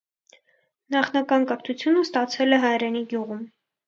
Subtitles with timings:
[0.95, 3.45] Նախնական կրթությունը ստացել է հայրենի գյուղում։